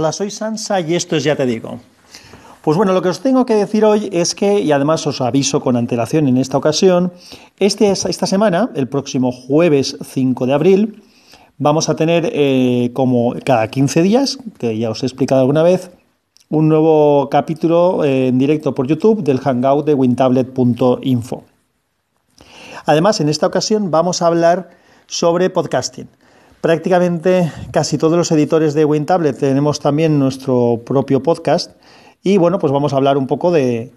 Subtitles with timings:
[0.00, 1.80] Hola, soy Sansa y esto es Ya Te Digo.
[2.62, 5.60] Pues bueno, lo que os tengo que decir hoy es que, y además os aviso
[5.60, 7.12] con antelación en esta ocasión,
[7.58, 11.02] este, esta semana, el próximo jueves 5 de abril,
[11.56, 15.90] vamos a tener eh, como cada 15 días, que ya os he explicado alguna vez,
[16.48, 21.42] un nuevo capítulo eh, en directo por YouTube del hangout de wintablet.info.
[22.86, 24.70] Además, en esta ocasión vamos a hablar
[25.08, 26.08] sobre podcasting.
[26.60, 31.76] Prácticamente casi todos los editores de WinTablet tenemos también nuestro propio podcast
[32.24, 33.92] y bueno, pues vamos a hablar un poco de,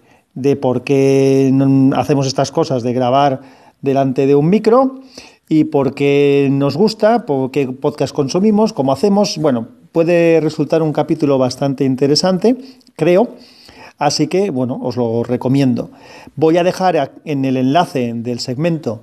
[0.60, 1.52] por qué
[1.96, 3.40] hacemos estas cosas de grabar
[3.80, 5.00] delante de un micro
[5.48, 9.38] y por qué nos gusta, por qué podcast consumimos, cómo hacemos.
[9.38, 12.56] Bueno, puede resultar un capítulo bastante interesante,
[12.94, 13.30] creo.
[13.98, 15.90] Así que, bueno, os lo recomiendo.
[16.36, 19.02] Voy a dejar en el enlace del segmento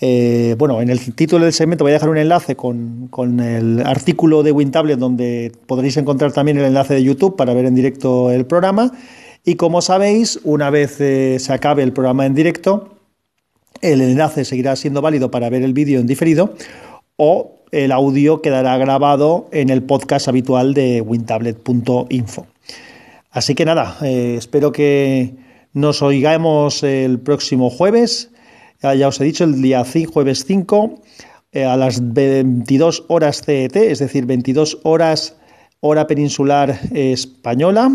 [0.00, 4.44] eh, bueno, en el título del segmento voy a dejar un enlace con, el artículo
[4.44, 8.46] de WinTablet donde podréis encontrar también el enlace de YouTube para ver en directo el
[8.46, 8.92] programa.
[9.44, 12.96] Y como sabéis, una vez eh, se acabe el programa en directo,
[13.80, 16.54] el enlace seguirá siendo válido para ver el vídeo en diferido
[17.16, 22.46] o el audio quedará grabado en el podcast habitual de wintablet.info.
[23.30, 25.34] Así que nada, eh, espero que
[25.72, 28.30] nos oigamos el próximo jueves
[28.82, 31.00] ya os he dicho, el día 5, jueves 5,
[31.52, 35.36] eh, a las 22 horas CET, es decir, 22 horas
[35.80, 37.90] hora peninsular española.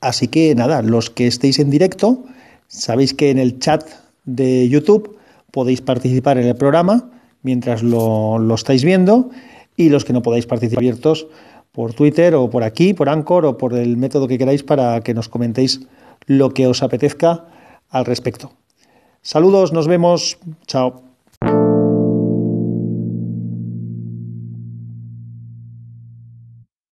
[0.00, 2.24] Así que nada, los que estéis en directo,
[2.66, 3.84] sabéis que en el chat
[4.24, 5.16] de YouTube
[5.50, 7.10] podéis participar en el programa
[7.42, 9.30] mientras lo, lo estáis viendo
[9.76, 11.26] y los que no podáis participar abiertos
[11.72, 15.14] por Twitter o por aquí, por Anchor o por el método que queráis para que
[15.14, 15.80] nos comentéis
[16.26, 17.46] lo que os apetezca
[17.88, 18.57] al respecto.
[19.22, 20.38] Saludos, nos vemos.
[20.66, 21.07] Chao.